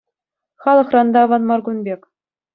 Халӑхран 0.61 1.07
та 1.13 1.19
аван 1.25 1.43
мар 1.49 1.59
кун 1.65 1.77
пек. 1.85 2.01